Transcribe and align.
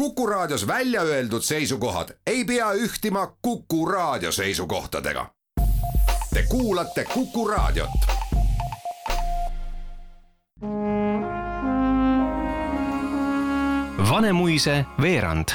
Kuku 0.00 0.26
Raadios 0.26 0.66
välja 0.66 1.02
öeldud 1.02 1.42
seisukohad 1.42 2.08
ei 2.26 2.44
pea 2.44 2.72
ühtima 2.72 3.36
Kuku 3.42 3.86
Raadio 3.86 4.32
seisukohtadega. 4.32 5.26
Te 6.34 6.42
kuulate 6.48 7.04
Kuku 7.04 7.48
Raadiot. 7.48 7.90
Vanemuise 14.10 14.84
veerand 15.02 15.48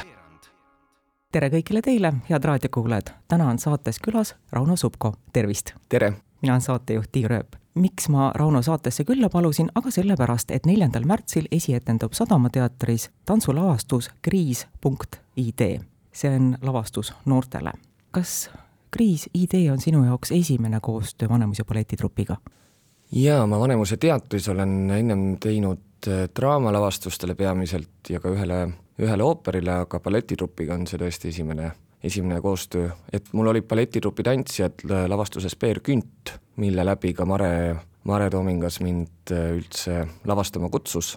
tere 1.32 1.50
kõigile 1.50 1.82
teile, 1.82 2.14
head 2.30 2.43
raadiokuulajad. 2.43 3.09
täna 3.27 3.50
on 3.50 3.59
saates 3.59 3.98
külas 4.00 4.36
Rauno 4.52 4.75
Supko, 4.75 5.16
tervist! 5.34 5.73
tere! 5.89 6.14
mina 6.41 6.54
olen 6.54 6.62
saatejuht 6.62 7.12
Tiia 7.12 7.27
Rööp. 7.27 7.64
Miks 7.76 8.10
ma 8.10 8.32
Rauno 8.36 8.62
saatesse 8.62 9.04
külla 9.04 9.30
palusin, 9.30 9.70
aga 9.76 9.91
sellepärast, 9.91 10.52
et 10.52 10.66
neljandal 10.66 11.05
märtsil 11.05 11.48
esietendub 11.52 12.14
Sadama 12.14 12.50
teatris 12.50 13.09
tantsulavastus 13.26 14.09
kriis.id. 14.21 15.62
see 16.16 16.36
on 16.36 16.58
lavastus 16.62 17.13
noortele. 17.26 17.72
kas 18.12 18.49
Kriis 18.91 19.30
ID 19.34 19.72
on 19.72 19.82
sinu 19.82 20.05
jaoks 20.05 20.32
esimene 20.32 20.80
koostöö 20.82 21.30
Vanemuise 21.30 21.63
balletitrupiga? 21.63 22.38
jaa, 23.12 23.48
ma 23.48 23.59
Vanemuise 23.59 23.98
teatris 23.98 24.48
olen 24.49 24.91
ennem 24.91 25.38
teinud 25.40 26.07
äh, 26.07 26.30
draamalavastustele 26.40 27.35
peamiselt 27.35 28.10
ja 28.10 28.20
ka 28.20 28.32
ühele, 28.32 28.70
ühele 28.99 29.23
ooperile, 29.23 29.82
aga 29.84 29.99
balletitrupiga 29.99 30.73
on 30.73 30.88
see 30.88 30.99
tõesti 31.02 31.34
esimene, 31.34 31.71
esimene 32.04 32.40
koostöö. 32.41 32.90
et 33.13 33.34
mul 33.34 33.52
olid 33.52 33.68
balletitrupi 33.68 34.23
tantsijad 34.23 34.88
lavastuses 35.07 35.55
Peer 35.55 35.80
Künt, 35.84 36.38
mille 36.55 36.86
läbi 36.86 37.14
ka 37.14 37.26
Mare, 37.26 37.76
Mare 38.04 38.30
Toomingas 38.30 38.80
mind 38.80 39.32
äh, 39.32 39.55
üldse 39.58 40.05
lavastama 40.26 40.70
kutsus 40.70 41.16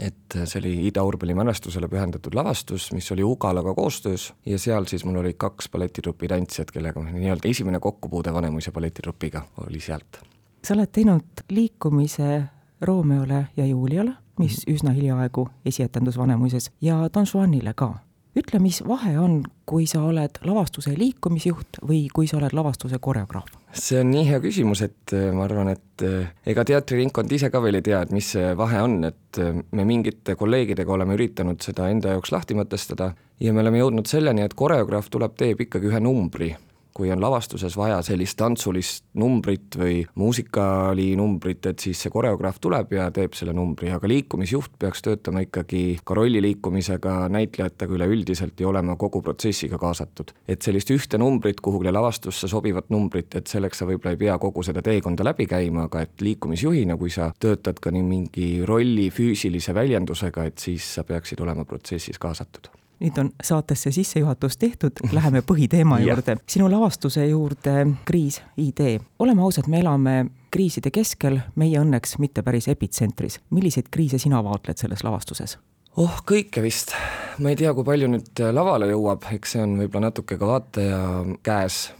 et 0.00 0.36
see 0.44 0.60
oli 0.60 0.72
Ida 0.88 1.02
Urbeli 1.04 1.34
mälestusele 1.36 1.88
pühendatud 1.90 2.34
lavastus, 2.34 2.88
mis 2.92 3.10
oli 3.12 3.24
Ugalaga 3.24 3.74
koostöös 3.74 4.30
ja 4.46 4.58
seal 4.58 4.86
siis 4.88 5.04
mul 5.04 5.20
olid 5.20 5.36
kaks 5.36 5.68
balletitrupi 5.68 6.28
tantsijat, 6.28 6.70
kellega 6.70 7.02
nii-öelda 7.04 7.48
esimene 7.48 7.80
kokkupuude 7.80 8.32
Vanemuise 8.32 8.72
balletitrupiga 8.72 9.42
oli 9.66 9.80
sealt. 9.80 10.22
sa 10.64 10.74
oled 10.74 10.92
teinud 10.92 11.44
liikumise 11.50 12.42
Romeole 12.80 13.46
ja 13.56 13.66
Juliale, 13.66 14.12
mis 14.38 14.66
mm. 14.66 14.74
üsna 14.74 14.90
hiljaaegu 14.96 15.48
esietendus 15.64 16.18
Vanemuises, 16.18 16.70
ja 16.80 17.08
Don 17.14 17.26
Juanile 17.34 17.74
ka 17.74 17.94
ütle, 18.36 18.58
mis 18.58 18.82
vahe 18.88 19.18
on, 19.18 19.42
kui 19.66 19.86
sa 19.86 20.02
oled 20.06 20.40
lavastuse 20.46 20.94
liikumisjuht 20.98 21.82
või 21.86 22.06
kui 22.14 22.30
sa 22.30 22.38
oled 22.38 22.54
lavastuse 22.56 22.98
koreograaf? 22.98 23.59
See 23.72 24.00
on 24.00 24.10
nii 24.10 24.26
hea 24.28 24.40
küsimus, 24.42 24.82
et 24.86 25.14
äh, 25.16 25.30
ma 25.34 25.44
arvan, 25.46 25.70
et 25.74 26.04
äh, 26.06 26.30
ega 26.50 26.64
teatriringkond 26.66 27.32
ise 27.32 27.50
ka 27.52 27.62
veel 27.62 27.78
ei 27.78 27.86
tea, 27.86 28.00
et 28.02 28.14
mis 28.14 28.32
see 28.34 28.52
vahe 28.58 28.80
on, 28.82 28.98
et 29.06 29.40
äh, 29.42 29.60
me 29.76 29.86
mingite 29.88 30.34
kolleegidega 30.38 30.94
oleme 30.96 31.16
üritanud 31.18 31.62
seda 31.62 31.90
enda 31.92 32.16
jaoks 32.16 32.34
lahti 32.34 32.58
mõtestada 32.58 33.12
ja 33.40 33.54
me 33.54 33.62
oleme 33.64 33.82
jõudnud 33.82 34.10
selleni, 34.10 34.44
et 34.46 34.56
koreograaf 34.58 35.10
tuleb, 35.12 35.36
teeb 35.38 35.62
ikkagi 35.66 35.90
ühe 35.92 36.02
numbri 36.02 36.54
kui 36.94 37.10
on 37.12 37.20
lavastuses 37.22 37.76
vaja 37.76 38.00
sellist 38.04 38.36
tantsulist 38.40 39.04
numbrit 39.20 39.76
või 39.78 40.00
muusikalinumbrit, 40.18 41.66
et 41.70 41.84
siis 41.84 42.00
see 42.02 42.12
koreograaf 42.12 42.60
tuleb 42.60 42.94
ja 42.96 43.08
teeb 43.14 43.36
selle 43.38 43.54
numbri, 43.56 43.90
aga 43.94 44.08
liikumisjuht 44.10 44.78
peaks 44.80 45.04
töötama 45.06 45.44
ikkagi 45.46 46.00
ka 46.04 46.16
rolliliikumisega, 46.18 47.16
näitlejatega 47.32 47.96
üleüldiselt 47.98 48.60
ja 48.60 48.68
olema 48.68 48.96
kogu 49.00 49.22
protsessiga 49.22 49.78
kaasatud. 49.78 50.32
et 50.48 50.62
sellist 50.62 50.90
ühte 50.90 51.18
numbrit 51.18 51.60
kuhugile 51.60 51.92
lavastusse 51.92 52.48
sobivat 52.48 52.90
numbrit, 52.90 53.34
et 53.34 53.46
selleks 53.46 53.78
sa 53.78 53.86
võib-olla 53.86 54.16
ei 54.16 54.20
pea 54.24 54.38
kogu 54.38 54.62
seda 54.62 54.82
teekonda 54.82 55.24
läbi 55.24 55.46
käima, 55.46 55.86
aga 55.88 56.02
et 56.06 56.20
liikumisjuhina, 56.20 56.96
kui 56.96 57.10
sa 57.10 57.32
töötad 57.40 57.80
ka 57.80 57.90
nii 57.90 58.02
mingi 58.02 58.50
rolli 58.66 59.10
füüsilise 59.10 59.74
väljendusega, 59.74 60.44
et 60.44 60.58
siis 60.58 60.94
sa 60.94 61.04
peaksid 61.04 61.40
olema 61.40 61.64
protsessis 61.64 62.18
kaasatud 62.18 62.79
nüüd 63.00 63.18
on 63.18 63.30
saatesse 63.42 63.92
sissejuhatus 63.92 64.58
tehtud, 64.60 65.00
läheme 65.16 65.42
põhiteema 65.46 66.00
juurde. 66.00 66.36
sinu 66.48 66.70
lavastuse 66.70 67.26
juurde 67.26 67.86
Kriis 68.04 68.42
ID. 68.56 69.00
oleme 69.18 69.42
ausad, 69.42 69.68
me 69.68 69.80
elame 69.80 70.26
kriiside 70.50 70.90
keskel, 70.90 71.38
meie 71.56 71.80
õnneks 71.80 72.18
mitte 72.18 72.42
päris 72.42 72.68
epitsentris. 72.68 73.40
milliseid 73.50 73.90
kriise 73.90 74.18
sina 74.18 74.44
vaatled 74.44 74.78
selles 74.78 75.04
lavastuses? 75.04 75.58
oh, 75.96 76.20
kõike 76.26 76.62
vist. 76.62 76.94
ma 77.38 77.52
ei 77.52 77.58
tea, 77.58 77.74
kui 77.74 77.86
palju 77.86 78.10
nüüd 78.10 78.44
lavale 78.52 78.90
jõuab, 78.92 79.26
eks 79.36 79.56
see 79.56 79.64
on 79.64 79.76
võib-olla 79.80 80.10
natuke 80.10 80.38
ka 80.38 80.48
vaataja 80.54 81.00
käes 81.46 81.90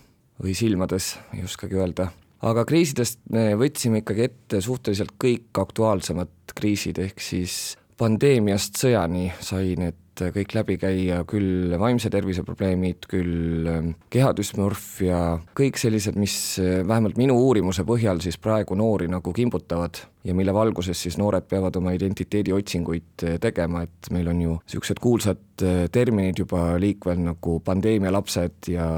või 0.41 0.57
silmades, 0.57 1.15
ei 1.35 1.45
oskagi 1.45 1.79
öelda. 1.81 2.11
aga 2.43 2.65
kriisidest 2.65 3.21
me 3.33 3.53
võtsime 3.61 4.05
ikkagi 4.05 4.29
ette 4.29 4.61
suhteliselt 4.65 5.17
kõik 5.21 5.65
aktuaalsemad 5.65 6.55
kriisid, 6.55 6.99
ehk 6.99 7.21
siis 7.23 7.77
pandeemiast 8.01 8.81
sõjani 8.81 9.29
sai 9.45 9.75
need 9.81 9.99
kõik 10.35 10.53
läbi 10.53 10.75
käia, 10.77 11.23
küll 11.25 11.73
vaimse 11.81 12.11
tervise 12.13 12.43
probleemid, 12.45 13.07
küll 13.09 13.69
ähm, 13.71 13.87
kehadüsmorfia, 14.13 15.21
kõik 15.57 15.81
sellised, 15.81 16.19
mis 16.21 16.35
äh, 16.61 16.83
vähemalt 16.85 17.17
minu 17.17 17.39
uurimuse 17.41 17.87
põhjal 17.89 18.21
siis 18.21 18.37
praegu 18.37 18.77
noori 18.77 19.09
nagu 19.09 19.33
kimbutavad 19.33 20.03
ja 20.29 20.37
mille 20.37 20.53
valguses 20.53 21.01
siis 21.07 21.17
noored 21.17 21.49
peavad 21.49 21.79
oma 21.81 21.95
identiteediotsinguid 21.97 23.25
äh, 23.25 23.39
tegema, 23.41 23.87
et 23.89 24.13
meil 24.13 24.29
on 24.29 24.45
ju 24.45 24.59
niisugused 24.61 25.01
kuulsad 25.01 25.65
äh, 25.65 25.83
terminid 25.93 26.45
juba 26.45 26.75
liikvel 26.83 27.25
nagu 27.25 27.59
pandeemialapsed 27.65 28.73
ja 28.75 28.91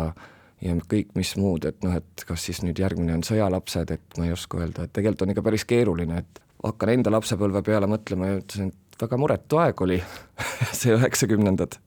ja 0.63 0.77
kõik, 0.87 1.09
mis 1.19 1.33
muud, 1.43 1.65
et 1.67 1.81
noh, 1.83 1.97
et 1.99 2.23
kas 2.27 2.45
siis 2.47 2.61
nüüd 2.63 2.79
järgmine 2.79 3.17
on 3.17 3.25
sõjalapsed, 3.27 3.91
et 3.97 4.19
ma 4.19 4.29
ei 4.29 4.35
oska 4.35 4.61
öelda, 4.61 4.85
et 4.87 4.93
tegelikult 4.95 5.25
on 5.27 5.33
ikka 5.35 5.43
päris 5.43 5.65
keeruline, 5.67 6.21
et 6.23 6.43
hakkan 6.63 6.93
enda 6.93 7.11
lapsepõlve 7.11 7.65
peale 7.67 7.89
mõtlema 7.91 8.29
ja 8.29 8.37
ütlesin, 8.39 8.71
et 8.71 8.92
väga 9.01 9.19
muretu 9.21 9.63
aeg 9.63 9.81
oli 9.85 10.03
see 10.79 10.95
üheksakümnendad. 10.97 11.79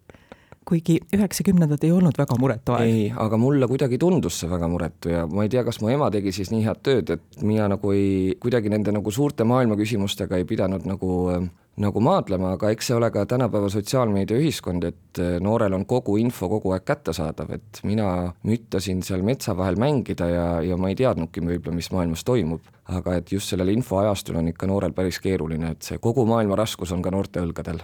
kuigi 0.65 0.97
üheksakümnendad 1.13 1.83
ei 1.85 1.91
olnud 1.93 2.17
väga 2.17 2.37
muretu 2.41 2.77
aeg. 2.77 2.89
ei, 2.89 3.11
aga 3.25 3.37
mulle 3.37 3.67
kuidagi 3.69 3.99
tundus 4.01 4.39
see 4.41 4.49
väga 4.49 4.69
muretu 4.71 5.13
ja 5.13 5.25
ma 5.27 5.45
ei 5.45 5.51
tea, 5.53 5.63
kas 5.67 5.81
mu 5.81 5.91
ema 5.93 6.09
tegi 6.11 6.33
siis 6.35 6.51
nii 6.53 6.65
head 6.65 6.81
tööd, 6.85 7.13
et 7.17 7.43
mina 7.43 7.67
nagu 7.71 7.93
ei, 7.93 8.33
kuidagi 8.41 8.73
nende 8.73 8.95
nagu 8.95 9.11
suurte 9.11 9.47
maailma 9.47 9.77
küsimustega 9.79 10.41
ei 10.41 10.47
pidanud 10.49 10.87
nagu 10.89 11.11
äh, 11.33 11.47
nagu 11.81 11.99
maadlema, 12.03 12.53
aga 12.55 12.69
eks 12.71 12.89
see 12.89 12.95
ole 12.95 13.09
ka 13.11 13.25
tänapäeva 13.27 13.69
sotsiaalmeedia 13.71 14.37
ühiskond, 14.39 14.85
et 14.87 15.19
äh, 15.19 15.35
noorel 15.43 15.75
on 15.75 15.85
kogu 15.89 16.15
info 16.21 16.47
kogu 16.51 16.71
aeg 16.75 16.85
kättesaadav, 16.87 17.51
et 17.57 17.81
mina 17.83 18.07
müttasin 18.47 19.03
seal 19.03 19.25
metsa 19.27 19.57
vahel 19.57 19.79
mängida 19.81 20.29
ja, 20.31 20.47
ja 20.63 20.77
ma 20.79 20.91
ei 20.91 20.95
teadnudki 20.99 21.43
võib-olla, 21.43 21.75
mis 21.75 21.91
maailmas 21.91 22.23
toimub. 22.27 22.63
aga 22.85 23.15
et 23.17 23.31
just 23.31 23.49
sellel 23.49 23.71
infoajastul 23.73 24.35
on 24.37 24.47
ikka 24.51 24.67
noorel 24.69 24.93
päris 24.93 25.19
keeruline, 25.19 25.71
et 25.73 25.81
see 25.81 25.97
kogu 25.97 26.25
maailma 26.29 26.55
raskus 26.55 26.91
on 26.91 27.01
ka 27.01 27.11
noorte 27.11 27.41
õlgadel 27.41 27.81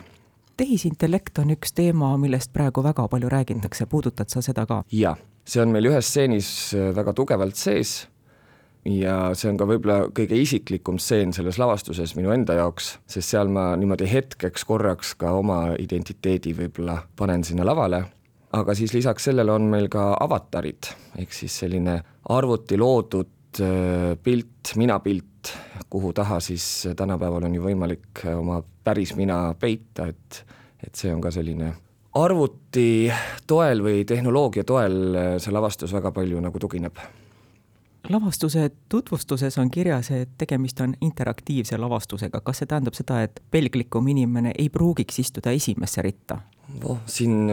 tehisintellekt 0.61 1.39
on 1.41 1.55
üks 1.55 1.73
teema, 1.73 2.11
millest 2.21 2.51
praegu 2.53 2.83
väga 2.85 3.07
palju 3.09 3.29
räägitakse, 3.31 3.87
puudutad 3.89 4.29
sa 4.29 4.43
seda 4.45 4.67
ka? 4.69 4.83
jaa, 4.93 5.15
see 5.47 5.61
on 5.63 5.73
meil 5.73 5.89
ühes 5.89 6.07
stseenis 6.07 6.49
äh, 6.77 6.91
väga 6.95 7.15
tugevalt 7.17 7.59
sees 7.59 8.05
ja 8.85 9.15
see 9.37 9.51
on 9.51 9.59
ka 9.59 9.67
võib-olla 9.69 9.97
kõige 10.15 10.37
isiklikum 10.41 10.97
stseen 11.01 11.33
selles 11.35 11.59
lavastuses 11.61 12.15
minu 12.17 12.33
enda 12.33 12.55
jaoks, 12.57 12.95
sest 13.09 13.35
seal 13.35 13.51
ma 13.53 13.71
niimoodi 13.79 14.07
hetkeks 14.09 14.65
korraks 14.67 15.13
ka 15.19 15.35
oma 15.37 15.75
identiteedi 15.79 16.55
võib-olla 16.57 16.97
panen 17.17 17.45
sinna 17.47 17.65
lavale, 17.67 18.01
aga 18.57 18.75
siis 18.77 18.95
lisaks 18.97 19.29
sellele 19.29 19.53
on 19.53 19.69
meil 19.71 19.89
ka 19.91 20.11
avatarid, 20.19 20.89
ehk 21.21 21.35
siis 21.35 21.59
selline 21.63 21.99
arvuti 22.33 22.79
loodud 22.79 23.61
äh, 23.61 24.09
pilt, 24.23 24.73
minapilt, 24.81 25.53
kuhu 25.91 26.13
taha 26.15 26.39
siis 26.43 26.87
tänapäeval 26.97 27.49
on 27.49 27.55
ju 27.55 27.63
võimalik 27.65 28.25
oma 28.33 28.61
päris 28.83 29.15
mina 29.19 29.43
peita, 29.59 30.09
et 30.09 30.43
et 30.81 30.97
see 30.97 31.11
on 31.13 31.19
ka 31.21 31.29
selline 31.29 31.67
arvuti 32.17 33.11
toel 33.47 33.83
või 33.85 34.01
tehnoloogia 34.09 34.65
toel 34.65 35.01
äh, 35.13 35.33
see 35.37 35.53
lavastus 35.53 35.93
väga 35.93 36.09
palju 36.15 36.41
nagu 36.41 36.59
tugineb 36.59 36.97
lavastuse 38.11 38.69
tutvustuses 38.89 39.57
on 39.61 39.71
kirjas, 39.71 40.11
et 40.11 40.35
tegemist 40.37 40.81
on 40.81 40.95
interaktiivse 41.01 41.77
lavastusega, 41.77 42.41
kas 42.41 42.61
see 42.61 42.69
tähendab 42.69 42.97
seda, 42.97 43.21
et 43.23 43.41
pelglikum 43.51 44.07
inimene 44.11 44.53
ei 44.57 44.69
pruugiks 44.69 45.19
istuda 45.23 45.55
esimesse 45.55 46.01
ritta? 46.05 46.41
oh, 46.87 47.01
siin 47.05 47.49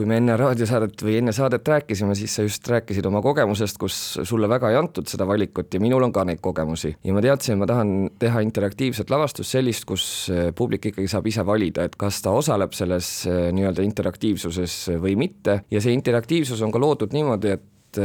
kui 0.00 0.06
me 0.08 0.16
enne 0.20 0.32
raadiosaadet 0.38 1.02
või 1.04 1.18
enne 1.18 1.32
saadet 1.36 1.66
rääkisime, 1.68 2.14
siis 2.16 2.32
sa 2.36 2.44
just 2.46 2.68
rääkisid 2.72 3.04
oma 3.10 3.20
kogemusest, 3.24 3.76
kus 3.80 3.96
sulle 4.24 4.48
väga 4.48 4.70
ei 4.72 4.78
antud 4.78 5.10
seda 5.10 5.26
valikut 5.28 5.74
ja 5.74 5.80
minul 5.82 6.06
on 6.06 6.14
ka 6.14 6.24
neid 6.24 6.40
kogemusi. 6.40 6.94
ja 7.04 7.16
ma 7.16 7.20
teadsin, 7.24 7.58
ma 7.60 7.68
tahan 7.68 7.92
teha 8.18 8.40
interaktiivset 8.46 9.10
lavastust, 9.10 9.50
sellist, 9.50 9.84
kus 9.88 10.04
publik 10.56 10.88
ikkagi 10.92 11.10
saab 11.10 11.28
ise 11.28 11.44
valida, 11.46 11.84
et 11.84 11.98
kas 12.00 12.22
ta 12.24 12.32
osaleb 12.32 12.72
selles 12.76 13.10
nii-öelda 13.28 13.84
interaktiivsuses 13.84 14.78
või 15.02 15.18
mitte 15.20 15.60
ja 15.70 15.82
see 15.84 15.92
interaktiivsus 15.96 16.62
on 16.64 16.72
ka 16.72 16.80
loodud 16.80 17.12
niimoodi, 17.16 17.58
et 17.58 18.02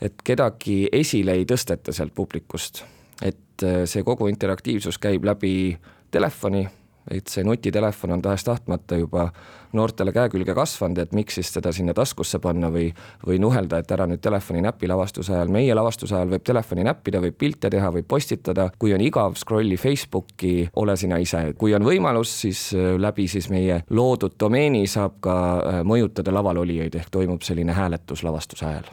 et 0.00 0.22
kedagi 0.24 0.88
esile 0.92 1.36
ei 1.38 1.46
tõsteta 1.48 1.92
sealt 1.92 2.14
publikust. 2.14 2.84
et 3.22 3.62
äh, 3.62 3.84
see 3.84 4.02
kogu 4.02 4.26
interaktiivsus 4.26 4.98
käib 4.98 5.24
läbi 5.24 5.78
telefoni, 6.10 6.66
et 7.10 7.28
see 7.28 7.44
nutitelefon 7.44 8.14
on 8.14 8.22
tahes-tahtmata 8.22 8.96
juba 8.96 9.30
noortele 9.72 10.12
käe 10.12 10.28
külge 10.32 10.54
kasvanud, 10.54 10.98
et 10.98 11.12
miks 11.16 11.38
siis 11.38 11.52
teda 11.54 11.72
sinna 11.74 11.94
taskusse 11.96 12.38
panna 12.42 12.70
või, 12.72 12.88
või 13.26 13.38
nuhelda, 13.42 13.80
et 13.80 13.92
ära 13.94 14.06
nüüd 14.10 14.22
telefoni 14.22 14.62
näpi 14.64 14.88
lavastuse 14.90 15.34
ajal, 15.34 15.52
meie 15.52 15.74
lavastuse 15.74 16.16
ajal 16.16 16.32
võib 16.34 16.46
telefoni 16.46 16.84
näppida, 16.86 17.22
võib 17.22 17.36
pilte 17.38 17.70
teha, 17.70 17.92
võib 17.94 18.08
postitada, 18.10 18.70
kui 18.78 18.94
on 18.94 19.04
igav, 19.04 19.36
scroll'i 19.40 19.78
Facebooki, 19.80 20.54
ole 20.82 20.96
sina 21.00 21.20
ise, 21.22 21.44
kui 21.58 21.74
on 21.76 21.86
võimalus, 21.86 22.34
siis 22.46 22.64
äh, 22.76 22.94
läbi 23.00 23.28
siis 23.30 23.50
meie 23.52 23.82
loodud 23.90 24.38
domeeni 24.40 24.86
saab 24.90 25.20
ka 25.24 25.36
äh, 25.36 25.84
mõjutada 25.86 26.34
lavalolijaid, 26.34 26.98
ehk 27.00 27.14
toimub 27.14 27.46
selline 27.46 27.76
hääletus 27.76 28.24
lavastuse 28.26 28.66
ajal. 28.66 28.90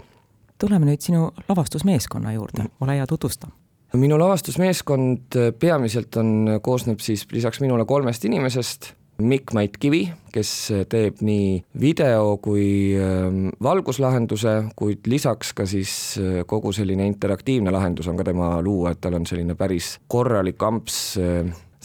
Tuleme 0.59 0.89
nüüd 0.89 1.04
sinu 1.04 1.31
lavastusmeeskonna 1.50 2.33
juurde, 2.33 2.68
ole 2.81 2.98
hea, 2.98 3.07
tutvusta. 3.07 3.50
Minu 3.95 4.18
lavastusmeeskond 4.19 5.36
äh, 5.39 5.51
peamiselt 5.59 6.15
on, 6.19 6.59
koosneb 6.62 7.00
siis 7.00 7.24
lisaks 7.31 7.62
minule 7.63 7.86
kolmest 7.88 8.25
inimesest, 8.27 8.94
Mikk 9.18 9.54
Mait 9.56 9.77
Kivi, 9.80 10.04
kes 10.33 10.50
äh, 10.75 10.81
teeb 10.89 11.21
nii 11.25 11.62
video 11.81 12.33
kui 12.44 12.98
ähm, 13.00 13.48
valguslahenduse, 13.63 14.57
kuid 14.77 15.07
lisaks 15.07 15.54
ka 15.57 15.65
siis 15.65 15.94
äh, 16.19 16.42
kogu 16.45 16.74
selline 16.75 17.07
interaktiivne 17.07 17.71
lahendus 17.71 18.10
on 18.12 18.19
ka 18.19 18.27
tema 18.27 18.57
luua, 18.62 18.92
et 18.92 19.01
tal 19.01 19.15
on 19.18 19.25
selline 19.30 19.56
päris 19.56 19.95
korralik 20.12 20.62
amps 20.68 21.00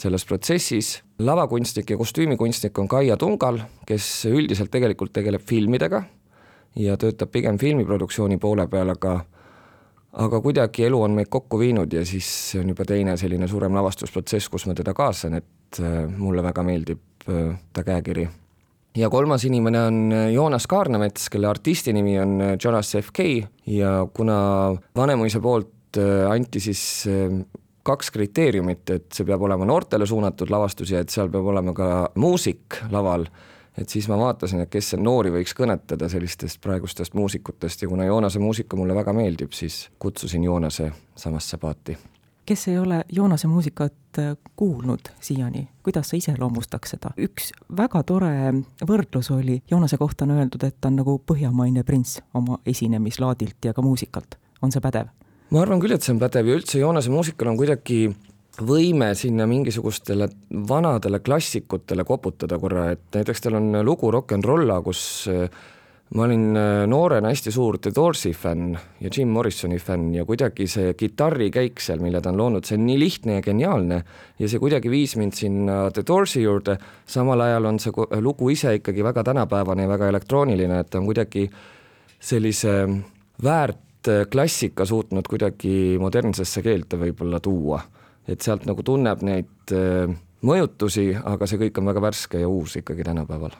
selles 0.03 0.25
protsessis. 0.27 0.97
lavakunstnik 1.19 1.89
ja 1.89 1.97
kostüümikunstnik 1.97 2.79
on 2.79 2.87
Kaia 2.91 3.17
Tungal, 3.17 3.61
kes 3.87 4.25
üldiselt 4.27 4.71
tegelikult 4.73 5.13
tegeleb 5.13 5.41
filmidega 5.41 6.03
ja 6.75 6.97
töötab 6.97 7.31
pigem 7.31 7.57
filmiproduktsiooni 7.57 8.37
poole 8.41 8.67
peal, 8.67 8.89
aga 8.89 9.19
aga 10.13 10.39
kuidagi 10.41 10.85
elu 10.87 11.01
on 11.07 11.15
meid 11.17 11.29
kokku 11.33 11.57
viinud 11.61 11.93
ja 11.93 12.03
siis 12.05 12.27
see 12.51 12.61
on 12.61 12.69
juba 12.73 12.85
teine 12.85 13.15
selline 13.17 13.47
suurem 13.49 13.73
lavastusprotsess, 13.77 14.49
kus 14.51 14.67
ma 14.69 14.75
teda 14.77 14.93
kaasan, 14.97 15.39
et 15.39 15.81
äh, 15.81 16.03
mulle 16.05 16.43
väga 16.45 16.65
meeldib 16.65 17.29
äh, 17.29 17.55
ta 17.73 17.83
käekiri. 17.83 18.27
ja 18.97 19.09
kolmas 19.09 19.45
inimene 19.45 19.81
on 19.81 20.11
äh, 20.11 20.27
Joonas 20.33 20.67
Kaarnemets, 20.67 21.29
kelle 21.29 21.47
artisti 21.49 21.93
nimi 21.93 22.19
on 22.19 22.41
Jonas 22.63 22.95
FK 23.01 23.29
ja 23.65 24.07
kuna 24.13 24.37
Vanemuise 24.95 25.41
poolt 25.41 25.69
anti 26.29 26.57
siis 26.59 27.05
kaks 27.85 28.09
kriteeriumit, 28.11 28.89
et 28.89 29.11
see 29.13 29.25
peab 29.27 29.43
olema 29.45 29.65
noortele 29.69 30.07
suunatud 30.09 30.49
lavastus 30.49 30.89
ja 30.89 31.03
et 31.03 31.13
seal 31.13 31.29
peab 31.29 31.45
olema 31.51 31.73
ka 31.77 31.89
muusik 32.17 32.79
laval 32.89 33.27
et 33.77 33.89
siis 33.89 34.07
ma 34.07 34.17
vaatasin, 34.17 34.63
et 34.63 34.69
kes 34.71 34.93
noori 34.99 35.31
võiks 35.33 35.55
kõnetada 35.57 36.09
sellistest 36.09 36.61
praegustest 36.61 37.13
muusikutest 37.17 37.81
ja 37.81 37.89
kuna 37.89 38.05
Joonase 38.05 38.39
muusika 38.39 38.77
mulle 38.77 38.95
väga 38.95 39.13
meeldib, 39.13 39.53
siis 39.53 39.89
kutsusin 39.99 40.43
Joonase 40.43 40.91
samasse 41.15 41.57
paati. 41.57 41.97
kes 42.45 42.67
ei 42.67 42.77
ole 42.77 43.03
Joonase 43.11 43.47
muusikat 43.47 44.19
äh, 44.19 44.37
kuulnud 44.55 45.09
siiani, 45.19 45.67
kuidas 45.83 46.09
sa 46.09 46.17
iseloomustaks 46.17 46.95
seda? 46.95 47.11
üks 47.17 47.51
väga 47.77 48.03
tore 48.03 48.53
võrdlus 48.87 49.31
oli, 49.31 49.61
Joonase 49.71 49.97
kohta 49.97 50.25
on 50.25 50.31
öeldud, 50.37 50.63
et 50.63 50.77
ta 50.81 50.87
on 50.87 51.01
nagu 51.01 51.17
põhjamaine 51.31 51.83
prints 51.83 52.21
oma 52.33 52.59
esinemislaadilt 52.65 53.65
ja 53.65 53.73
ka 53.73 53.81
muusikalt, 53.81 54.37
on 54.61 54.71
see 54.71 54.81
pädev? 54.81 55.09
ma 55.49 55.61
arvan 55.61 55.81
küll, 55.81 55.95
et 55.95 56.03
see 56.03 56.13
on 56.13 56.19
pädev 56.19 56.47
ja 56.47 56.59
üldse 56.59 56.79
Joonase 56.79 57.09
muusikal 57.09 57.47
on 57.47 57.57
kuidagi 57.57 58.09
võime 58.61 59.13
sinna 59.17 59.47
mingisugustele 59.49 60.27
vanadele 60.69 61.19
klassikutele 61.25 62.03
koputada 62.05 62.59
korra, 62.61 62.91
et 62.93 63.15
näiteks 63.15 63.41
tal 63.41 63.57
on 63.57 63.79
lugu 63.85 64.11
Rock 64.13 64.35
n 64.37 64.43
Rolla, 64.45 64.79
kus 64.85 65.01
äh, 65.31 65.47
ma 66.13 66.27
olin 66.27 66.57
äh, 66.57 66.83
noorena 66.89 67.31
hästi 67.33 67.51
suur 67.51 67.79
The 67.81 67.91
Doorsi 67.95 68.33
fänn 68.37 68.75
ja 69.01 69.09
Jim 69.09 69.31
Morrisoni 69.33 69.79
fänn 69.81 70.11
ja 70.13 70.25
kuidagi 70.25 70.67
see 70.69 70.93
kitarrikäik 70.93 71.81
seal, 71.81 72.03
mille 72.03 72.21
ta 72.21 72.29
on 72.29 72.37
loonud, 72.37 72.67
see 72.67 72.77
on 72.77 72.85
nii 72.85 72.99
lihtne 73.01 73.39
ja 73.39 73.45
geniaalne 73.45 74.03
ja 74.39 74.49
see 74.49 74.61
kuidagi 74.61 74.91
viis 74.93 75.15
mind 75.17 75.33
sinna 75.37 75.87
The 75.93 76.05
Doorsi 76.07 76.43
juurde, 76.43 76.77
samal 77.09 77.41
ajal 77.47 77.71
on 77.71 77.81
see 77.81 78.05
lugu 78.21 78.51
ise 78.53 78.75
ikkagi 78.77 79.03
väga 79.03 79.23
tänapäevane 79.31 79.87
ja 79.87 79.93
väga 79.95 80.11
elektrooniline, 80.13 80.83
et 80.83 80.93
ta 80.93 81.01
on 81.01 81.09
kuidagi 81.09 81.47
sellise 82.21 82.77
väärt 83.43 83.79
klassika 84.29 84.85
suutnud 84.85 85.25
kuidagi 85.31 85.97
modernsesse 85.99 86.61
keelde 86.61 86.99
võib-olla 86.99 87.39
tuua 87.39 87.81
et 88.27 88.41
sealt 88.41 88.65
nagu 88.69 88.83
tunneb 88.83 89.23
neid 89.25 89.73
äh, 89.75 90.13
mõjutusi, 90.43 91.11
aga 91.15 91.47
see 91.47 91.61
kõik 91.61 91.79
on 91.79 91.89
väga 91.91 92.03
värske 92.03 92.41
ja 92.43 92.49
uus 92.49 92.75
ikkagi 92.79 93.03
tänapäeval. 93.03 93.55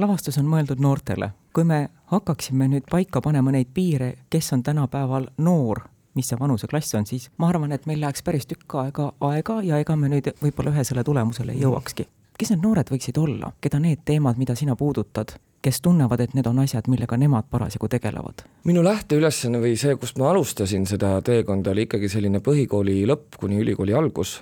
lavastus 0.00 0.38
on 0.38 0.46
mõeldud 0.48 0.80
noortele, 0.80 1.32
kui 1.52 1.64
me 1.64 1.88
hakkaksime 2.12 2.68
nüüd 2.68 2.86
paika 2.90 3.20
panema 3.20 3.52
neid 3.52 3.72
piire, 3.74 4.14
kes 4.30 4.52
on 4.52 4.62
tänapäeval 4.62 5.26
noor, 5.38 5.82
mis 6.14 6.28
see 6.28 6.38
vanuseklass 6.40 6.94
on, 6.94 7.06
siis 7.06 7.30
ma 7.38 7.48
arvan, 7.48 7.72
et 7.72 7.86
meil 7.86 8.00
läheks 8.00 8.22
päris 8.22 8.46
tükk 8.46 8.74
aega 8.80 9.12
aega 9.20 9.60
ja 9.62 9.78
ega 9.78 9.96
me 9.96 10.08
nüüd 10.08 10.32
võib-olla 10.42 10.72
ühesele 10.74 11.04
tulemusele 11.04 11.52
ei 11.52 11.62
jõuakski. 11.66 12.08
kes 12.38 12.50
need 12.50 12.64
noored 12.64 12.88
võiksid 12.90 13.18
olla, 13.20 13.52
keda 13.60 13.78
need 13.80 14.00
teemad, 14.04 14.38
mida 14.40 14.54
sina 14.54 14.76
puudutad, 14.76 15.36
kes 15.62 15.80
tunnevad, 15.84 16.20
et 16.20 16.34
need 16.34 16.46
on 16.48 16.58
asjad, 16.62 16.88
millega 16.88 17.16
nemad 17.20 17.48
parasjagu 17.50 17.88
tegelevad? 17.92 18.44
minu 18.64 18.84
lähteülesanne 18.84 19.60
või 19.62 19.76
see, 19.80 19.96
kust 20.00 20.18
ma 20.20 20.30
alustasin 20.32 20.86
seda 20.88 21.18
teekonda, 21.24 21.74
oli 21.74 21.86
ikkagi 21.88 22.08
selline 22.12 22.40
põhikooli 22.44 23.02
lõpp 23.08 23.40
kuni 23.40 23.60
ülikooli 23.60 23.94
algus, 23.96 24.38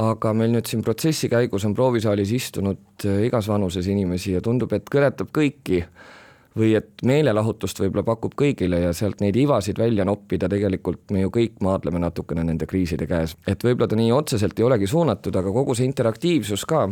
aga 0.00 0.32
meil 0.36 0.52
nüüd 0.54 0.68
siin 0.68 0.84
protsessi 0.84 1.28
käigus 1.32 1.64
on 1.68 1.74
proovisaalis 1.76 2.32
istunud 2.36 3.04
äh, 3.04 3.26
igas 3.28 3.48
vanuses 3.48 3.88
inimesi 3.90 4.36
ja 4.36 4.44
tundub, 4.44 4.72
et 4.76 4.88
kõnetab 4.92 5.32
kõiki 5.36 5.84
või 6.56 6.72
et 6.74 7.04
meelelahutust 7.06 7.78
võib-olla 7.80 8.02
pakub 8.04 8.34
kõigile 8.38 8.80
ja 8.82 8.94
sealt 8.96 9.20
neid 9.22 9.36
ivasid 9.38 9.78
välja 9.78 10.04
noppida, 10.04 10.48
tegelikult 10.50 11.12
me 11.14 11.22
ju 11.22 11.30
kõik 11.34 11.60
maadleme 11.62 12.02
natukene 12.02 12.44
nende 12.44 12.66
kriiside 12.66 13.06
käes. 13.06 13.36
et 13.46 13.64
võib-olla 13.64 13.88
ta 13.88 13.96
nii 13.96 14.12
otseselt 14.12 14.58
ei 14.58 14.66
olegi 14.66 14.90
suunatud, 14.90 15.36
aga 15.36 15.52
kogu 15.52 15.74
see 15.78 15.86
interaktiivsus 15.86 16.66
ka 16.66 16.88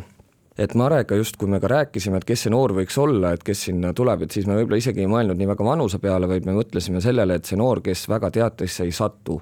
et 0.59 0.75
Marega 0.75 1.17
just, 1.19 1.37
kui 1.39 1.49
me 1.51 1.61
ka 1.63 1.71
rääkisime, 1.71 2.19
et 2.19 2.27
kes 2.27 2.47
see 2.47 2.53
noor 2.53 2.75
võiks 2.77 2.97
olla, 2.99 3.33
et 3.35 3.45
kes 3.47 3.69
sinna 3.69 3.93
tuleb, 3.97 4.25
et 4.27 4.35
siis 4.35 4.47
me 4.49 4.57
võib-olla 4.59 4.81
isegi 4.81 5.05
ei 5.05 5.11
mõelnud 5.11 5.39
nii 5.39 5.51
väga 5.53 5.67
vanuse 5.67 6.01
peale, 6.03 6.29
vaid 6.31 6.49
me 6.49 6.57
mõtlesime 6.57 7.03
sellele, 7.05 7.39
et 7.39 7.49
see 7.49 7.59
noor, 7.61 7.81
kes 7.85 8.09
väga 8.11 8.33
teatrisse 8.35 8.87
ei 8.87 8.95
satu, 8.95 9.39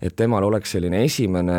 et 0.00 0.16
temal 0.16 0.44
oleks 0.44 0.76
selline 0.76 1.00
esimene 1.06 1.58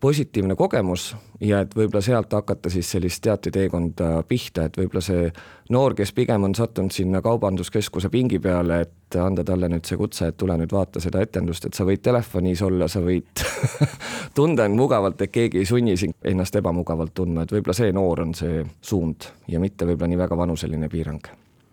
positiivne 0.00 0.54
kogemus 0.54 1.16
ja 1.40 1.60
et 1.64 1.74
võib-olla 1.76 2.02
sealt 2.04 2.32
hakata 2.32 2.70
siis 2.70 2.90
sellist 2.90 3.22
teatriteekonda 3.24 4.22
pihta, 4.28 4.66
et 4.66 4.76
võib-olla 4.76 5.02
see 5.04 5.30
noor, 5.72 5.94
kes 5.96 6.12
pigem 6.16 6.44
on 6.44 6.54
sattunud 6.54 6.92
sinna 6.92 7.22
kaubanduskeskuse 7.24 8.10
pingi 8.12 8.38
peale, 8.42 8.80
et 8.84 9.18
anda 9.20 9.44
talle 9.44 9.70
nüüd 9.72 9.88
see 9.88 9.98
kutse, 10.00 10.28
et 10.28 10.36
tule 10.36 10.56
nüüd 10.60 10.72
vaata 10.72 11.00
seda 11.00 11.22
etendust, 11.24 11.68
et 11.68 11.78
sa 11.78 11.86
võid 11.88 12.02
telefonis 12.04 12.62
olla, 12.66 12.88
sa 12.92 13.00
võid 13.04 13.44
tunda 14.38 14.66
end 14.68 14.76
mugavalt, 14.76 15.22
et 15.24 15.32
keegi 15.32 15.62
ei 15.62 15.68
sunni 15.68 15.96
sind 16.00 16.16
ennast 16.24 16.60
ebamugavalt 16.60 17.14
tundma, 17.16 17.46
et 17.46 17.56
võib-olla 17.56 17.76
see 17.76 17.94
noor 17.96 18.26
on 18.26 18.34
see 18.36 18.60
suund 18.84 19.30
ja 19.48 19.62
mitte 19.62 19.88
võib-olla 19.88 20.12
nii 20.12 20.22
väga 20.24 20.36
vanuseline 20.36 20.92
piirang. 20.92 21.32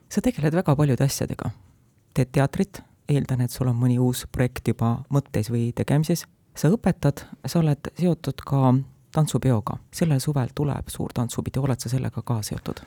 sa 0.09 0.21
tegeled 0.21 0.55
väga 0.55 0.75
paljude 0.75 1.03
asjadega, 1.03 1.51
teed 2.13 2.31
teatrit, 2.31 2.83
eeldan, 3.09 3.41
et 3.41 3.51
sul 3.51 3.67
on 3.67 3.75
mõni 3.75 3.99
uus 3.99 4.23
projekt 4.31 4.67
juba 4.67 5.01
mõttes 5.11 5.51
või 5.51 5.71
tegemises 5.75 6.23
sa 6.55 6.71
õpetad, 6.73 7.25
sa 7.45 7.59
oled 7.59 7.91
seotud 8.00 8.44
ka 8.45 8.73
tantsupeoga, 9.13 9.77
sellel 9.94 10.21
suvel 10.23 10.53
tuleb 10.55 10.89
suur 10.91 11.13
tantsupidu, 11.13 11.63
oled 11.65 11.81
sa 11.81 11.91
sellega 11.91 12.25
ka 12.25 12.41
seotud? 12.45 12.83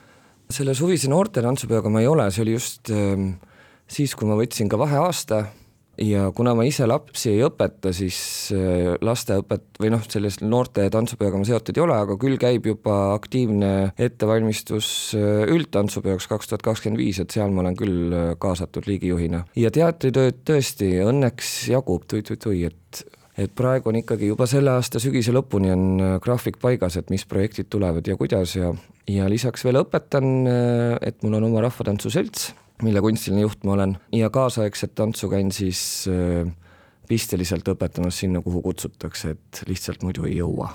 selle 0.47 0.71
suvise 0.77 1.09
noorte 1.11 1.41
tantsupeoga 1.43 1.91
ma 1.91 1.99
ei 1.99 2.07
ole, 2.07 2.29
see 2.31 2.45
oli 2.45 2.53
just 2.53 2.91
äh, 2.95 3.23
siis, 3.87 4.13
kui 4.15 4.29
ma 4.29 4.37
võtsin 4.39 4.69
ka 4.71 4.79
vaheaasta 4.79 5.41
ja 5.99 6.27
kuna 6.35 6.53
ma 6.55 6.63
ise 6.67 6.85
lapsi 6.87 7.33
ei 7.33 7.41
õpeta, 7.43 7.91
siis 7.95 8.19
äh, 8.55 8.93
lasteõpet 9.03 9.81
või 9.81 9.91
noh, 9.91 10.05
selles 10.07 10.39
noorte 10.43 10.85
tantsupeoga 10.93 11.41
ma 11.41 11.49
seotud 11.49 11.75
ei 11.75 11.83
ole, 11.83 11.97
aga 11.99 12.15
küll 12.21 12.39
käib 12.39 12.69
juba 12.69 12.95
aktiivne 13.17 13.73
ettevalmistus 14.07 14.89
äh, 15.19 15.43
üldtantsupeoks 15.51 16.29
kaks 16.31 16.53
tuhat 16.53 16.63
kakskümmend 16.69 17.03
viis, 17.03 17.19
et 17.19 17.35
seal 17.35 17.51
ma 17.51 17.65
olen 17.65 17.75
küll 17.79 18.17
kaasatud 18.39 18.87
liigijuhina. 18.87 19.43
ja 19.59 19.73
teatritööd 19.73 20.45
tõesti 20.47 20.93
õnneks 21.03 21.53
jagub 21.75 22.07
tui-tui-tui, 22.07 22.63
et 22.71 23.03
et 23.37 23.53
praegu 23.55 23.91
on 23.91 23.99
ikkagi 23.99 24.31
juba 24.31 24.47
selle 24.49 24.73
aasta 24.73 25.01
sügise 25.01 25.33
lõpuni 25.35 25.71
on 25.73 25.83
äh, 26.01 26.13
graafik 26.23 26.57
paigas, 26.61 26.97
et 26.99 27.11
mis 27.13 27.25
projektid 27.29 27.69
tulevad 27.73 28.07
ja 28.07 28.17
kuidas 28.17 28.55
ja, 28.57 28.71
ja 29.09 29.27
lisaks 29.29 29.65
veel 29.67 29.81
õpetan, 29.83 30.31
äh, 30.49 30.95
et 31.09 31.21
mul 31.23 31.37
on 31.39 31.49
oma 31.51 31.61
rahvatantsuselts, 31.67 32.49
mille 32.85 33.01
kunstiline 33.03 33.45
juht 33.45 33.65
ma 33.67 33.75
olen 33.77 33.97
ja 34.15 34.31
kaasaegset 34.33 34.95
tantsu 34.97 35.29
käin 35.33 35.53
siis 35.55 35.81
äh, 36.11 36.49
pisteliselt 37.07 37.67
õpetamas 37.69 38.23
sinna, 38.23 38.41
kuhu 38.43 38.63
kutsutakse, 38.65 39.37
et 39.37 39.63
lihtsalt 39.69 40.03
muidu 40.03 40.27
ei 40.27 40.39
jõua. 40.41 40.73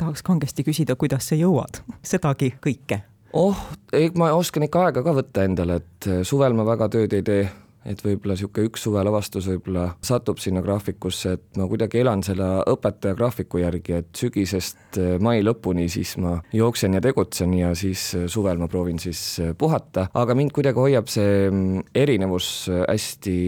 tahaks 0.00 0.22
kangesti 0.24 0.64
küsida, 0.64 0.96
kuidas 0.96 1.32
sa 1.32 1.38
jõuad 1.40 1.82
sedagi 2.02 2.54
kõike? 2.60 3.02
oh, 3.32 3.56
ei, 3.92 4.12
ma 4.14 4.32
oskan 4.36 4.68
ikka 4.68 4.86
aega 4.86 5.04
ka 5.06 5.16
võtta 5.16 5.48
endale, 5.48 5.80
et 5.80 6.12
suvel 6.28 6.52
ma 6.56 6.68
väga 6.68 6.92
tööd 6.92 7.16
ei 7.16 7.24
tee 7.24 7.42
et 7.88 8.02
võib-olla 8.04 8.36
niisugune 8.36 8.68
üks 8.68 8.84
suvelavastus 8.84 9.48
võib-olla 9.52 9.86
satub 10.04 10.40
sinna 10.42 10.62
graafikusse, 10.64 11.34
et 11.38 11.60
ma 11.60 11.66
kuidagi 11.70 12.02
elan 12.02 12.24
selle 12.26 12.48
õpetaja 12.70 13.16
graafiku 13.18 13.62
järgi, 13.62 14.00
et 14.02 14.10
sügisest 14.16 15.00
äh, 15.00 15.14
mai 15.22 15.40
lõpuni 15.44 15.88
siis 15.92 16.16
ma 16.20 16.36
jooksen 16.56 16.98
ja 16.98 17.04
tegutsen 17.04 17.54
ja 17.56 17.72
siis 17.78 18.10
äh, 18.18 18.26
suvel 18.30 18.60
ma 18.60 18.68
proovin 18.68 19.00
siis 19.02 19.22
äh, 19.40 19.54
puhata, 19.58 20.08
aga 20.14 20.36
mind 20.36 20.52
kuidagi 20.56 20.82
hoiab 20.82 21.08
see 21.10 21.48
mm, 21.48 21.88
erinevus 21.96 22.50
hästi 22.70 23.38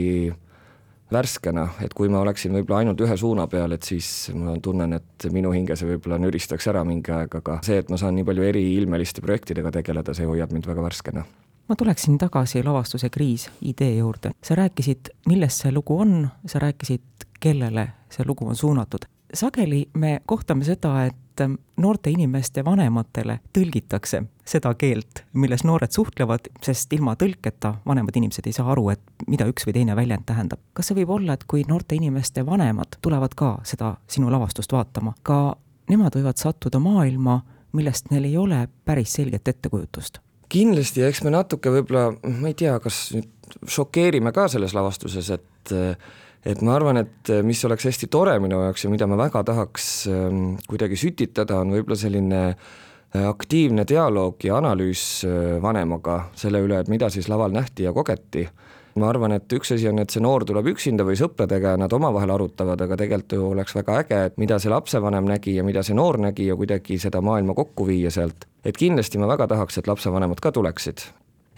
värskena, 1.12 1.66
et 1.84 1.92
kui 1.92 2.08
ma 2.08 2.22
oleksin 2.24 2.54
võib-olla 2.56 2.82
ainult 2.82 3.02
ühe 3.04 3.16
suuna 3.20 3.44
peal, 3.52 3.76
et 3.76 3.84
siis 3.84 4.30
ma 4.32 4.56
tunnen, 4.64 4.96
et 4.96 5.28
minu 5.34 5.52
hinge 5.52 5.76
see 5.76 5.90
võib-olla 5.90 6.16
nüristaks 6.22 6.70
ära 6.72 6.86
mingi 6.88 7.12
aeg, 7.12 7.36
aga 7.42 7.60
see, 7.66 7.82
et 7.82 7.92
ma 7.92 8.00
saan 8.00 8.16
nii 8.16 8.26
palju 8.28 8.48
eriilmeliste 8.48 9.24
projektidega 9.24 9.74
tegeleda, 9.76 10.16
see 10.16 10.28
hoiab 10.28 10.56
mind 10.56 10.72
väga 10.72 10.88
värskena 10.88 11.26
ma 11.68 11.76
tuleksin 11.76 12.18
tagasi 12.18 12.62
lavastuse 12.62 13.10
Kriis 13.10 13.50
idee 13.60 13.96
juurde. 13.96 14.30
sa 14.42 14.54
rääkisid, 14.54 15.14
millest 15.28 15.62
see 15.62 15.72
lugu 15.72 15.98
on, 15.98 16.28
sa 16.46 16.58
rääkisid, 16.58 17.26
kellele 17.40 17.88
see 18.10 18.24
lugu 18.26 18.46
on 18.46 18.56
suunatud 18.56 19.08
sageli 19.34 19.90
me 19.94 20.20
kohtame 20.26 20.64
seda, 20.64 21.04
et 21.04 21.16
noorte 21.80 22.10
inimeste 22.10 22.64
vanematele 22.64 23.38
tõlgitakse 23.56 24.22
seda 24.44 24.74
keelt, 24.78 25.22
milles 25.32 25.64
noored 25.64 25.90
suhtlevad, 25.90 26.50
sest 26.62 26.92
ilma 26.92 27.14
tõlketa 27.18 27.74
vanemad 27.88 28.16
inimesed 28.20 28.46
ei 28.46 28.56
saa 28.56 28.68
aru, 28.74 28.90
et 28.92 29.24
mida 29.26 29.46
üks 29.48 29.66
või 29.66 29.76
teine 29.78 29.96
väljend 29.96 30.26
tähendab. 30.28 30.60
kas 30.72 30.90
see 30.90 30.98
võib 31.00 31.14
olla, 31.16 31.32
et 31.32 31.46
kui 31.48 31.64
noorte 31.68 31.96
inimeste 31.96 32.44
vanemad 32.46 32.98
tulevad 33.00 33.34
ka 33.34 33.54
seda 33.64 33.94
sinu 34.06 34.30
lavastust 34.30 34.72
vaatama, 34.72 35.14
ka 35.22 35.56
nemad 35.88 36.16
võivad 36.18 36.36
sattuda 36.36 36.78
maailma, 36.78 37.40
millest 37.72 38.12
neil 38.12 38.28
ei 38.28 38.36
ole 38.36 38.68
päris 38.84 39.16
selget 39.16 39.48
ettekujutust? 39.48 40.20
Kindlasti, 40.52 41.04
eks 41.06 41.22
me 41.26 41.32
natuke 41.34 41.72
võib-olla, 41.72 42.10
ma 42.28 42.50
ei 42.50 42.58
tea, 42.58 42.76
kas 42.82 43.06
nüüd 43.16 43.30
šokeerime 43.68 44.32
ka 44.34 44.48
selles 44.52 44.76
lavastuses, 44.76 45.32
et 45.36 45.76
et 46.42 46.62
ma 46.66 46.74
arvan, 46.74 46.98
et 46.98 47.30
mis 47.46 47.60
oleks 47.68 47.86
hästi 47.86 48.08
tore 48.10 48.32
minu 48.42 48.58
jaoks 48.64 48.82
ja 48.82 48.88
mida 48.90 49.06
ma 49.06 49.14
väga 49.20 49.44
tahaks 49.46 49.84
ähm, 50.10 50.56
kuidagi 50.66 50.98
sütitada, 50.98 51.60
on 51.62 51.70
võib-olla 51.76 51.98
selline 52.00 52.40
äh, 52.50 53.26
aktiivne 53.28 53.84
dialoog 53.88 54.42
ja 54.42 54.56
analüüs 54.58 55.04
äh, 55.28 55.36
vanemaga 55.62 56.16
selle 56.38 56.64
üle, 56.64 56.80
et 56.82 56.90
mida 56.90 57.10
siis 57.14 57.30
laval 57.30 57.54
nähti 57.54 57.86
ja 57.86 57.94
kogeti. 57.94 58.48
Ma 59.00 59.08
arvan, 59.08 59.32
et 59.36 59.52
üks 59.56 59.72
asi 59.74 59.88
on, 59.88 60.00
et 60.02 60.12
see 60.12 60.22
noor 60.24 60.44
tuleb 60.48 60.72
üksinda 60.74 61.06
või 61.08 61.16
sõpradega 61.18 61.74
ja 61.74 61.80
nad 61.80 61.92
omavahel 61.92 62.34
arutavad, 62.34 62.80
aga 62.84 62.98
tegelikult 63.00 63.36
ju 63.38 63.48
oleks 63.54 63.76
väga 63.78 63.98
äge, 64.02 64.20
et 64.28 64.38
mida 64.42 64.58
see 64.62 64.72
lapsevanem 64.72 65.28
nägi 65.30 65.56
ja 65.56 65.64
mida 65.64 65.84
see 65.86 65.96
noor 65.96 66.20
nägi 66.20 66.50
ja 66.50 66.56
kuidagi 66.58 66.98
seda 67.02 67.22
maailma 67.24 67.56
kokku 67.58 67.88
viia 67.88 68.12
sealt. 68.12 68.46
et 68.64 68.76
kindlasti 68.76 69.18
ma 69.18 69.26
väga 69.32 69.48
tahaks, 69.54 69.78
et 69.78 69.88
lapsevanemad 69.90 70.40
ka 70.40 70.52
tuleksid 70.52 71.06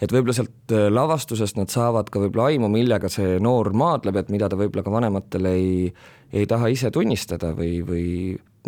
et 0.01 0.11
võib-olla 0.11 0.35
sealt 0.35 0.73
äh, 0.75 0.87
lavastusest 0.91 1.59
nad 1.59 1.71
saavad 1.71 2.09
ka 2.11 2.19
võib-olla 2.23 2.49
aimu, 2.51 2.69
millega 2.71 3.09
see 3.11 3.37
noor 3.43 3.71
maadleb, 3.77 4.19
et 4.19 4.33
mida 4.33 4.49
ta 4.51 4.59
võib-olla 4.59 4.83
ka 4.83 4.93
vanematele 4.93 5.53
ei, 5.55 5.93
ei 6.33 6.49
taha 6.49 6.71
ise 6.73 6.91
tunnistada 6.91 7.53
või, 7.55 7.79
või 7.85 8.09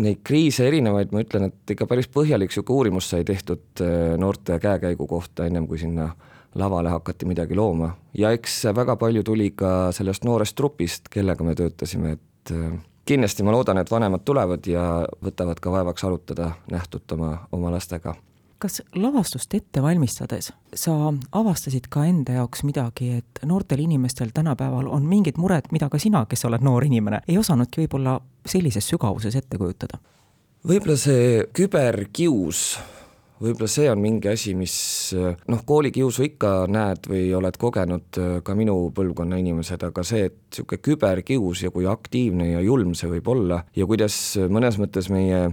neid 0.04 0.22
kriise 0.28 0.68
erinevaid, 0.70 1.12
ma 1.12 1.24
ütlen, 1.26 1.50
et 1.50 1.76
ikka 1.76 1.88
päris 1.90 2.10
põhjalik 2.14 2.52
niisugune 2.52 2.78
uurimus 2.78 3.12
sai 3.12 3.28
tehtud 3.28 3.84
äh, 3.84 4.16
noorte 4.20 4.60
käekäigu 4.64 5.08
kohta, 5.10 5.48
ennem 5.48 5.68
kui 5.68 5.82
sinna 5.82 6.12
lavale 6.56 6.90
hakati 6.90 7.26
midagi 7.26 7.56
looma. 7.56 7.96
ja 8.18 8.32
eks 8.32 8.64
väga 8.76 8.96
palju 8.96 9.24
tuli 9.24 9.52
ka 9.52 9.92
sellest 9.92 10.24
noorest 10.24 10.56
trupist, 10.56 11.10
kellega 11.10 11.44
me 11.44 11.56
töötasime, 11.56 12.12
et 12.12 12.52
äh, 12.52 12.80
kindlasti 13.06 13.44
ma 13.44 13.52
loodan, 13.52 13.78
et 13.78 13.92
vanemad 13.92 14.26
tulevad 14.26 14.68
ja 14.68 15.08
võtavad 15.24 15.60
ka 15.60 15.72
vaevaks 15.72 16.04
arutada 16.04 16.52
nähtut 16.72 17.12
oma, 17.12 17.38
oma 17.52 17.72
lastega 17.72 18.16
kas 18.58 18.82
lavastust 18.96 19.54
ette 19.54 19.82
valmistades 19.82 20.50
sa 20.76 20.94
avastasid 21.32 21.88
ka 21.94 22.06
enda 22.10 22.40
jaoks 22.40 22.64
midagi, 22.66 23.12
et 23.20 23.42
noortel 23.46 23.84
inimestel 23.86 24.34
tänapäeval 24.34 24.90
on 24.90 25.06
mingid 25.06 25.38
mured, 25.38 25.70
mida 25.72 25.90
ka 25.94 26.00
sina, 26.02 26.26
kes 26.26 26.46
oled 26.50 26.66
noor 26.66 26.86
inimene, 26.88 27.22
ei 27.28 27.38
osanudki 27.38 27.84
võib-olla 27.84 28.18
sellises 28.46 28.90
sügavuses 28.90 29.38
ette 29.38 29.60
kujutada? 29.62 30.02
võib-olla 30.68 30.98
see 31.00 31.44
küberkius, 31.56 32.80
võib-olla 33.42 33.70
see 33.72 33.88
on 33.92 34.02
mingi 34.02 34.32
asi, 34.32 34.54
mis 34.58 34.76
noh, 35.14 35.64
koolikiusu 35.68 36.26
ikka 36.28 36.52
näed 36.72 37.10
või 37.12 37.24
oled 37.38 37.58
kogenud 37.62 38.20
ka 38.44 38.58
minu 38.58 38.78
põlvkonna 38.96 39.40
inimesed, 39.42 39.88
aga 39.90 40.06
see, 40.08 40.28
et 40.32 40.38
niisugune 40.48 40.84
küberkius 40.84 41.66
ja 41.68 41.74
kui 41.74 41.88
aktiivne 41.90 42.52
ja 42.54 42.62
julm 42.66 42.96
see 42.98 43.12
võib 43.18 43.34
olla 43.34 43.64
ja 43.78 43.90
kuidas 43.90 44.18
mõnes 44.50 44.80
mõttes 44.82 45.12
meie 45.14 45.48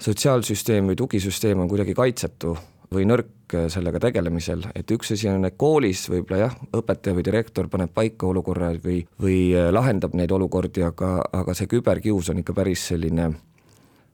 sotsiaalsüsteem 0.00 0.90
või 0.90 0.98
tugisüsteem 0.98 1.60
on 1.60 1.68
kuidagi 1.68 1.94
kaitsetu 1.96 2.54
või 2.90 3.06
nõrk 3.06 3.54
sellega 3.70 4.00
tegelemisel, 4.02 4.64
et 4.74 4.90
üks 4.90 5.12
asi 5.14 5.28
on, 5.30 5.44
et 5.46 5.56
koolis 5.58 6.04
võib-olla 6.10 6.40
jah, 6.44 6.56
õpetaja 6.74 7.14
või 7.16 7.24
direktor 7.26 7.68
paneb 7.70 7.92
paika 7.94 8.26
olukorra 8.30 8.72
või, 8.82 9.00
või 9.20 9.38
lahendab 9.70 10.14
neid 10.18 10.32
olukordi, 10.34 10.82
aga, 10.86 11.16
aga 11.42 11.54
see 11.54 11.70
küberkius 11.70 12.32
on 12.32 12.42
ikka 12.42 12.54
päris 12.56 12.88
selline, 12.90 13.30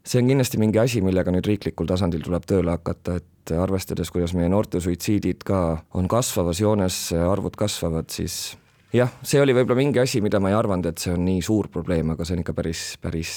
see 0.06 0.22
on 0.22 0.30
kindlasti 0.30 0.60
mingi 0.62 0.78
asi, 0.82 1.02
millega 1.04 1.32
nüüd 1.34 1.48
riiklikul 1.48 1.88
tasandil 1.90 2.22
tuleb 2.24 2.46
tööle 2.46 2.76
hakata, 2.76 3.18
et 3.18 3.54
arvestades, 3.56 4.10
kuidas 4.14 4.36
meie 4.38 4.50
noorte 4.52 4.80
suitsiidid 4.82 5.42
ka 5.46 5.82
on 5.98 6.08
kasvavas 6.10 6.62
joones, 6.62 7.00
arvud 7.16 7.58
kasvavad, 7.58 8.08
siis 8.14 8.56
jah, 8.94 9.10
see 9.26 9.42
oli 9.42 9.54
võib-olla 9.56 9.82
mingi 9.82 10.02
asi, 10.02 10.22
mida 10.24 10.40
ma 10.42 10.54
ei 10.54 10.58
arvanud, 10.58 10.86
et 10.88 11.02
see 11.02 11.12
on 11.14 11.26
nii 11.26 11.42
suur 11.44 11.68
probleem, 11.72 12.14
aga 12.14 12.26
see 12.26 12.38
on 12.38 12.46
ikka 12.46 12.56
päris, 12.56 12.88
päris 13.02 13.36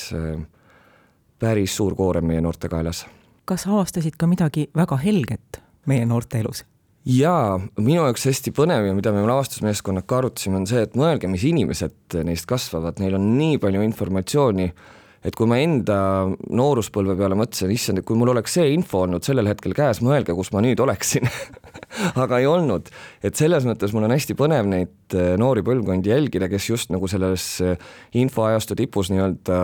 päris 1.40 1.76
suur 1.76 1.96
koorem 1.96 2.28
meie 2.28 2.42
noorte 2.44 2.70
kaelas. 2.70 3.06
kas 3.46 3.66
avastasid 3.68 4.18
ka 4.20 4.28
midagi 4.28 4.68
väga 4.76 4.98
helget 5.02 5.62
meie 5.90 6.06
noorte 6.06 6.40
elus? 6.44 6.64
jaa, 7.06 7.60
minu 7.80 8.04
jaoks 8.04 8.28
hästi 8.30 8.52
põnev 8.56 8.90
ja 8.90 8.94
mida 8.94 9.14
me 9.16 9.24
lavastusmeeskonnaga 9.28 10.18
arutasime, 10.18 10.60
on 10.60 10.68
see, 10.70 10.84
et 10.84 10.98
mõelge, 11.00 11.30
mis 11.32 11.46
inimesed 11.48 12.20
neist 12.28 12.46
kasvavad, 12.50 13.00
neil 13.00 13.16
on 13.18 13.32
nii 13.38 13.58
palju 13.64 13.82
informatsiooni, 13.88 14.68
et 15.26 15.36
kui 15.36 15.50
ma 15.50 15.60
enda 15.60 16.00
nooruspõlve 16.48 17.18
peale 17.20 17.38
mõtlesin, 17.40 17.74
issand, 17.76 18.02
et 18.02 18.08
kui 18.08 18.18
mul 18.20 18.34
oleks 18.34 18.56
see 18.60 18.70
info 18.74 19.04
olnud 19.06 19.26
sellel 19.26 19.50
hetkel 19.52 19.76
käes, 19.78 20.02
mõelge, 20.06 20.36
kus 20.38 20.54
ma 20.56 20.64
nüüd 20.64 20.80
oleksin 20.84 21.28
aga 22.24 22.40
ei 22.40 22.50
olnud. 22.50 22.90
et 23.24 23.36
selles 23.36 23.68
mõttes 23.68 23.94
mul 23.96 24.08
on 24.08 24.16
hästi 24.16 24.38
põnev 24.40 24.70
neid 24.72 25.20
noori 25.42 25.66
põlvkondi 25.66 26.14
jälgida, 26.14 26.50
kes 26.52 26.70
just 26.70 26.94
nagu 26.94 27.08
selles 27.12 27.52
infoajastu 28.18 28.78
tipus 28.80 29.12
nii-öelda 29.14 29.62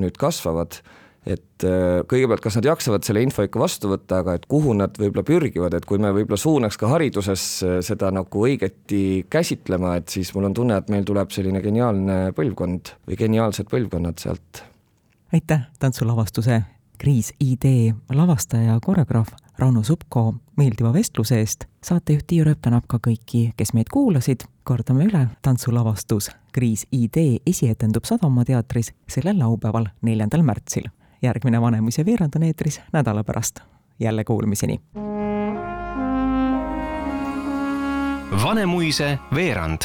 nüüd 0.00 0.20
kasvavad 0.20 0.80
et 1.24 1.64
äh, 1.64 2.02
kõigepealt, 2.08 2.42
kas 2.44 2.58
nad 2.58 2.68
jaksavad 2.68 3.06
selle 3.06 3.22
info 3.24 3.44
ikka 3.46 3.60
vastu 3.60 3.88
võtta, 3.92 4.20
aga 4.20 4.36
et 4.38 4.44
kuhu 4.50 4.74
nad 4.76 4.96
võib-olla 5.00 5.24
pürgivad, 5.26 5.76
et 5.76 5.86
kui 5.88 6.00
me 6.00 6.12
võib-olla 6.14 6.38
suunaks 6.40 6.78
ka 6.80 6.90
hariduses 6.92 7.46
äh, 7.64 7.78
seda 7.84 8.12
nagu 8.14 8.44
õigeti 8.44 9.24
käsitlema, 9.32 9.96
et 10.00 10.12
siis 10.12 10.34
mul 10.36 10.50
on 10.50 10.56
tunne, 10.56 10.78
et 10.80 10.92
meil 10.92 11.08
tuleb 11.08 11.32
selline 11.34 11.64
geniaalne 11.64 12.18
põlvkond 12.36 12.94
või 13.08 13.20
geniaalsed 13.24 13.72
põlvkonnad 13.72 14.20
sealt. 14.20 14.64
Aitäh 15.32 15.60
tantsulavastuse 15.78 16.62
Kriis 16.98 17.34
idee 17.40 17.94
lavastaja 18.12 18.62
ja 18.62 18.78
koreograaf 18.82 19.28
Rauno 19.58 19.82
Supko 19.82 20.34
meeldiva 20.56 20.92
vestluse 20.92 21.38
eest. 21.38 21.64
saatejuht 21.82 22.26
Tiiu 22.26 22.44
Rööp 22.44 22.60
tänab 22.62 22.84
ka 22.88 22.98
kõiki, 23.06 23.52
kes 23.56 23.72
meid 23.72 23.90
kuulasid. 23.92 24.40
kordame 24.64 25.04
üle, 25.04 25.28
tantsulavastus 25.42 26.30
Kriis 26.52 26.86
idee 26.92 27.38
esietendub 27.46 28.04
Sadama 28.04 28.44
teatris 28.44 28.92
sellel 29.08 29.38
laupäeval, 29.38 29.86
neljandal 30.02 30.42
märtsil 30.42 30.88
järgmine 31.24 31.60
Vanemuise 31.60 32.04
veerand 32.06 32.36
on 32.36 32.42
eetris 32.42 32.80
nädala 32.92 33.24
pärast. 33.24 33.60
jälle 34.00 34.24
kuulmiseni. 34.24 34.80
Vanemuise 38.44 39.18
veerand 39.34 39.82